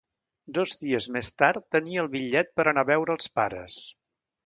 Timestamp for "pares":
3.41-3.81